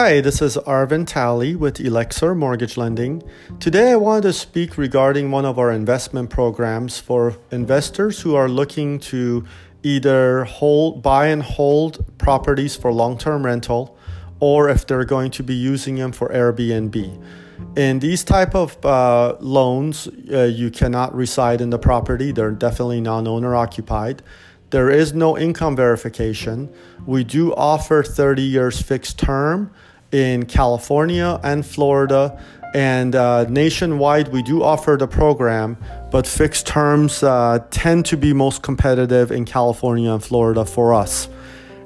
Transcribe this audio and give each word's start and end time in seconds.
Hi, 0.00 0.20
this 0.20 0.40
is 0.40 0.56
Arvin 0.58 1.04
Talley 1.08 1.56
with 1.56 1.78
Elexor 1.78 2.36
Mortgage 2.36 2.76
Lending. 2.76 3.20
Today 3.58 3.90
I 3.90 3.96
wanted 3.96 4.22
to 4.28 4.32
speak 4.32 4.78
regarding 4.78 5.32
one 5.32 5.44
of 5.44 5.58
our 5.58 5.72
investment 5.72 6.30
programs 6.30 7.00
for 7.00 7.36
investors 7.50 8.20
who 8.20 8.36
are 8.36 8.48
looking 8.48 9.00
to 9.10 9.44
either 9.82 10.44
hold 10.44 11.02
buy 11.02 11.26
and 11.26 11.42
hold 11.42 12.16
properties 12.16 12.76
for 12.76 12.92
long-term 12.92 13.44
rental 13.44 13.98
or 14.38 14.68
if 14.68 14.86
they're 14.86 15.04
going 15.04 15.32
to 15.32 15.42
be 15.42 15.56
using 15.56 15.96
them 15.96 16.12
for 16.12 16.28
Airbnb. 16.28 17.20
In 17.76 17.98
these 17.98 18.22
type 18.22 18.54
of 18.54 18.78
uh, 18.86 19.34
loans, 19.40 20.06
uh, 20.32 20.44
you 20.44 20.70
cannot 20.70 21.12
reside 21.12 21.60
in 21.60 21.70
the 21.70 21.78
property. 21.78 22.30
They're 22.30 22.52
definitely 22.52 23.00
non-owner 23.00 23.56
occupied. 23.56 24.22
There 24.70 24.90
is 24.90 25.14
no 25.14 25.38
income 25.38 25.76
verification. 25.76 26.68
We 27.06 27.24
do 27.24 27.54
offer 27.54 28.02
30 28.02 28.42
years 28.42 28.82
fixed 28.82 29.18
term 29.18 29.72
in 30.12 30.44
California 30.44 31.40
and 31.42 31.64
Florida. 31.64 32.42
And 32.74 33.14
uh, 33.14 33.44
nationwide, 33.44 34.28
we 34.28 34.42
do 34.42 34.62
offer 34.62 34.96
the 34.98 35.08
program, 35.08 35.78
but 36.10 36.26
fixed 36.26 36.66
terms 36.66 37.22
uh, 37.22 37.60
tend 37.70 38.04
to 38.06 38.16
be 38.18 38.34
most 38.34 38.62
competitive 38.62 39.32
in 39.32 39.46
California 39.46 40.12
and 40.12 40.22
Florida 40.22 40.66
for 40.66 40.92
us. 40.92 41.30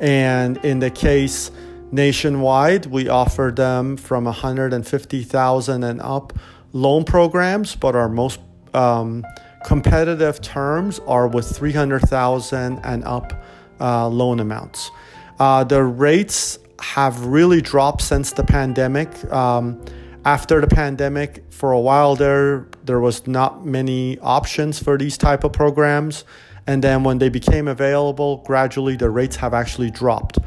And 0.00 0.56
in 0.58 0.78
the 0.78 0.90
case 0.90 1.50
nationwide, 1.90 2.86
we 2.86 3.08
offer 3.08 3.52
them 3.54 3.96
from 3.96 4.24
150,000 4.24 5.82
and 5.82 6.00
up 6.00 6.32
loan 6.72 7.02
programs, 7.02 7.74
but 7.74 7.96
our 7.96 8.08
most 8.08 8.38
um, 8.72 9.24
competitive 9.64 10.40
terms 10.40 11.00
are 11.06 11.28
with 11.28 11.48
300,000 11.56 12.80
and 12.84 13.04
up 13.04 13.32
uh, 13.80 14.08
loan 14.08 14.40
amounts. 14.40 14.90
Uh, 15.38 15.64
the 15.64 15.82
rates 15.82 16.58
have 16.80 17.26
really 17.26 17.60
dropped 17.60 18.02
since 18.02 18.32
the 18.32 18.44
pandemic. 18.44 19.08
Um, 19.32 19.84
after 20.24 20.60
the 20.60 20.66
pandemic, 20.66 21.44
for 21.50 21.72
a 21.72 21.80
while 21.80 22.16
there, 22.16 22.66
there 22.84 23.00
was 23.00 23.26
not 23.26 23.64
many 23.64 24.18
options 24.20 24.82
for 24.82 24.98
these 24.98 25.16
type 25.16 25.44
of 25.44 25.52
programs, 25.52 26.24
and 26.66 26.84
then 26.84 27.02
when 27.02 27.18
they 27.18 27.28
became 27.28 27.66
available, 27.68 28.38
gradually 28.46 28.96
the 28.96 29.10
rates 29.10 29.36
have 29.36 29.54
actually 29.54 29.90
dropped. 29.90 30.38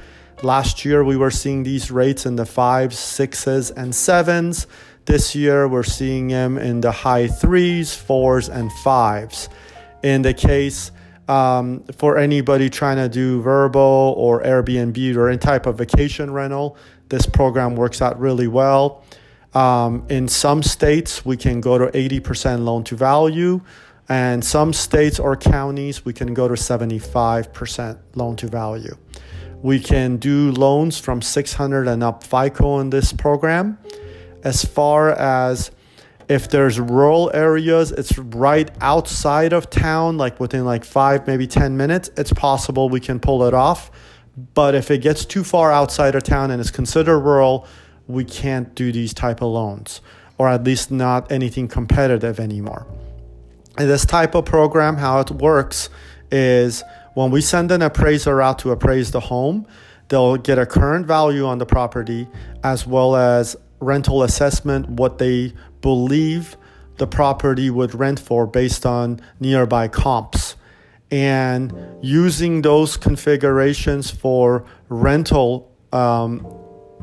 Last 0.43 0.85
year, 0.85 1.03
we 1.03 1.17
were 1.17 1.31
seeing 1.31 1.63
these 1.63 1.91
rates 1.91 2.25
in 2.25 2.35
the 2.35 2.45
fives, 2.45 2.97
sixes, 2.97 3.71
and 3.71 3.93
sevens. 3.93 4.65
This 5.05 5.35
year, 5.35 5.67
we're 5.67 5.83
seeing 5.83 6.27
them 6.27 6.57
in 6.57 6.81
the 6.81 6.91
high 6.91 7.27
threes, 7.27 7.95
fours, 7.95 8.49
and 8.49 8.71
fives. 8.83 9.49
In 10.03 10.21
the 10.21 10.33
case 10.33 10.91
um, 11.27 11.83
for 11.97 12.17
anybody 12.17 12.69
trying 12.69 12.97
to 12.97 13.07
do 13.07 13.41
Vrbo 13.41 13.75
or 13.75 14.41
Airbnb 14.43 15.15
or 15.15 15.29
any 15.29 15.37
type 15.37 15.65
of 15.65 15.77
vacation 15.77 16.31
rental, 16.31 16.77
this 17.09 17.25
program 17.25 17.75
works 17.75 18.01
out 18.01 18.19
really 18.19 18.47
well. 18.47 19.03
Um, 19.53 20.05
in 20.09 20.27
some 20.27 20.61
states, 20.61 21.25
we 21.25 21.37
can 21.37 21.61
go 21.61 21.77
to 21.77 21.87
80% 21.87 22.63
loan 22.63 22.83
to 22.85 22.95
value, 22.95 23.61
and 24.07 24.43
some 24.43 24.73
states 24.73 25.19
or 25.19 25.35
counties, 25.35 26.03
we 26.03 26.13
can 26.13 26.33
go 26.33 26.47
to 26.47 26.55
75% 26.55 27.97
loan 28.15 28.35
to 28.37 28.47
value. 28.47 28.97
We 29.61 29.79
can 29.79 30.17
do 30.17 30.51
loans 30.51 30.97
from 30.97 31.21
600 31.21 31.87
and 31.87 32.03
up 32.03 32.23
FICO 32.23 32.79
in 32.79 32.89
this 32.89 33.13
program. 33.13 33.77
As 34.43 34.65
far 34.65 35.11
as 35.11 35.71
if 36.27 36.49
there's 36.49 36.79
rural 36.79 37.29
areas, 37.33 37.91
it's 37.91 38.17
right 38.17 38.71
outside 38.79 39.53
of 39.53 39.69
town, 39.69 40.17
like 40.17 40.39
within 40.39 40.65
like 40.65 40.85
five, 40.85 41.27
maybe 41.27 41.45
10 41.45 41.75
minutes, 41.75 42.09
it's 42.15 42.31
possible 42.31 42.89
we 42.89 42.99
can 42.99 43.19
pull 43.19 43.43
it 43.43 43.53
off. 43.53 43.91
But 44.53 44.75
if 44.75 44.89
it 44.89 44.99
gets 44.99 45.25
too 45.25 45.43
far 45.43 45.71
outside 45.71 46.15
of 46.15 46.23
town 46.23 46.51
and 46.51 46.61
it's 46.61 46.71
considered 46.71 47.19
rural, 47.19 47.67
we 48.07 48.23
can't 48.23 48.73
do 48.75 48.91
these 48.91 49.13
type 49.13 49.41
of 49.41 49.49
loans, 49.49 50.01
or 50.37 50.47
at 50.47 50.63
least 50.63 50.89
not 50.89 51.31
anything 51.31 51.67
competitive 51.67 52.39
anymore. 52.39 52.87
And 53.77 53.89
this 53.89 54.05
type 54.05 54.35
of 54.35 54.45
program, 54.45 54.97
how 54.97 55.19
it 55.19 55.31
works 55.31 55.89
is 56.31 56.83
when 57.13 57.29
we 57.29 57.41
send 57.41 57.71
an 57.71 57.81
appraiser 57.81 58.41
out 58.41 58.59
to 58.59 58.71
appraise 58.71 59.11
the 59.11 59.19
home, 59.19 59.67
they'll 60.07 60.37
get 60.37 60.57
a 60.57 60.65
current 60.65 61.05
value 61.05 61.45
on 61.45 61.57
the 61.57 61.65
property 61.65 62.27
as 62.63 62.87
well 62.87 63.15
as 63.15 63.55
rental 63.81 64.23
assessment, 64.23 64.87
what 64.87 65.17
they 65.17 65.53
believe 65.81 66.55
the 66.97 67.07
property 67.07 67.69
would 67.69 67.95
rent 67.95 68.19
for 68.19 68.45
based 68.45 68.85
on 68.85 69.19
nearby 69.39 69.87
comps. 69.87 70.55
And 71.09 71.73
using 72.01 72.61
those 72.61 72.95
configurations 72.95 74.11
for 74.11 74.63
rental 74.87 75.69
um, 75.91 76.47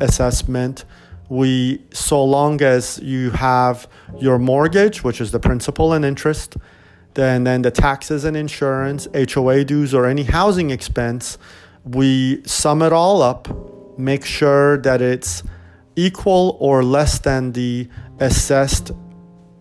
assessment, 0.00 0.84
we 1.28 1.82
so 1.92 2.24
long 2.24 2.62
as 2.62 2.98
you 3.02 3.30
have 3.32 3.86
your 4.18 4.38
mortgage, 4.38 5.04
which 5.04 5.20
is 5.20 5.30
the 5.30 5.40
principal 5.40 5.92
and 5.92 6.04
interest, 6.04 6.56
then 7.14 7.44
then 7.44 7.62
the 7.62 7.70
taxes 7.70 8.24
and 8.24 8.36
insurance, 8.36 9.08
HOA 9.12 9.64
dues, 9.64 9.92
or 9.92 10.06
any 10.06 10.22
housing 10.22 10.70
expense, 10.70 11.36
we 11.84 12.42
sum 12.44 12.80
it 12.82 12.92
all 12.92 13.20
up, 13.20 13.48
make 13.98 14.24
sure 14.24 14.78
that 14.78 15.02
it's 15.02 15.42
equal 15.98 16.56
or 16.60 16.84
less 16.84 17.18
than 17.18 17.52
the 17.52 17.88
assessed 18.20 18.92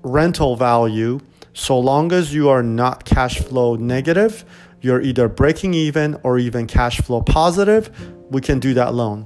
rental 0.04 0.56
value 0.56 1.20
so 1.54 1.78
long 1.80 2.12
as 2.12 2.32
you 2.34 2.48
are 2.48 2.62
not 2.62 3.04
cash 3.06 3.40
flow 3.40 3.76
negative 3.76 4.46
you're 4.82 5.02
either 5.02 5.28
breaking 5.28 5.74
even 5.74 6.16
or 6.24 6.38
even 6.38 6.68
cash 6.68 7.02
flow 7.02 7.22
positive 7.22 7.90
we 8.30 8.42
can 8.42 8.60
do 8.60 8.74
that 8.74 8.94
loan. 8.94 9.26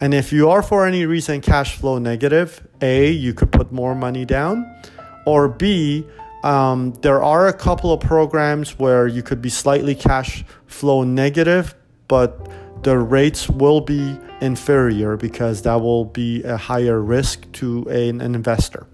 And 0.00 0.12
if 0.12 0.32
you 0.32 0.50
are 0.50 0.62
for 0.62 0.86
any 0.86 1.06
reason 1.06 1.40
cash 1.40 1.76
flow 1.76 1.98
negative 1.98 2.64
a 2.80 3.10
you 3.10 3.34
could 3.34 3.50
put 3.50 3.72
more 3.72 3.94
money 3.96 4.24
down 4.24 4.64
or 5.26 5.48
b 5.48 6.06
um, 6.44 6.92
there 7.02 7.22
are 7.22 7.48
a 7.48 7.52
couple 7.52 7.92
of 7.92 8.00
programs 8.00 8.78
where 8.78 9.06
you 9.08 9.22
could 9.22 9.42
be 9.42 9.48
slightly 9.48 9.94
cash 9.96 10.44
flow 10.66 11.02
negative 11.02 11.74
but 12.06 12.48
the 12.82 12.98
rates 12.98 13.48
will 13.48 13.80
be 13.80 14.18
inferior 14.40 15.16
because 15.16 15.62
that 15.62 15.80
will 15.80 16.04
be 16.04 16.42
a 16.42 16.56
higher 16.56 17.00
risk 17.00 17.50
to 17.52 17.88
an 17.88 18.20
investor. 18.20 18.86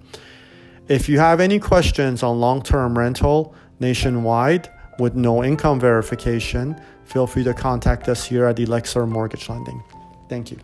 If 0.89 1.09
you 1.09 1.19
have 1.19 1.41
any 1.41 1.59
questions 1.59 2.23
on 2.23 2.41
long 2.41 2.63
term 2.63 2.97
rental 2.97 3.55
nationwide 3.81 4.71
with 4.99 5.15
no 5.15 5.45
income 5.45 5.81
verification, 5.81 6.81
feel 7.05 7.27
free 7.27 7.45
to 7.45 7.55
contact 7.55 8.09
us 8.09 8.25
here 8.25 8.47
at 8.47 8.57
Elexor 8.57 9.09
Mortgage 9.09 9.49
Lending. 9.49 9.83
Thank 10.29 10.51
you. 10.51 10.59